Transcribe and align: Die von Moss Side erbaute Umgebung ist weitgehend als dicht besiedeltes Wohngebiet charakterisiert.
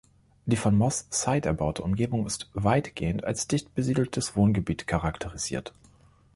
Die 0.47 0.55
von 0.55 0.75
Moss 0.75 1.05
Side 1.11 1.47
erbaute 1.47 1.83
Umgebung 1.83 2.25
ist 2.25 2.49
weitgehend 2.55 3.23
als 3.23 3.47
dicht 3.47 3.75
besiedeltes 3.75 4.35
Wohngebiet 4.35 4.87
charakterisiert. 4.87 5.75